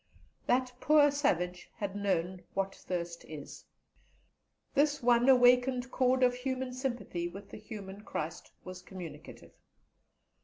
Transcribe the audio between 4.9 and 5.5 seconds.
one